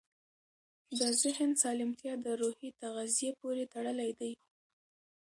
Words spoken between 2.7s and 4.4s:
تغذیې پورې تړلې ده.